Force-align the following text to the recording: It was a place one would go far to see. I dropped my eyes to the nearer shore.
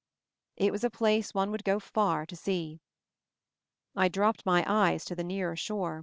It 0.57 0.71
was 0.71 0.83
a 0.83 0.89
place 0.89 1.35
one 1.35 1.51
would 1.51 1.63
go 1.63 1.79
far 1.79 2.25
to 2.25 2.35
see. 2.35 2.81
I 3.95 4.07
dropped 4.07 4.47
my 4.47 4.63
eyes 4.65 5.05
to 5.05 5.15
the 5.15 5.23
nearer 5.23 5.55
shore. 5.55 5.99